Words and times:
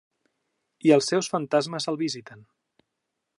I 0.87 0.93
els 0.95 1.09
seus 1.13 1.29
fantasmes 1.33 1.87
el 1.93 2.01
visiten. 2.01 2.43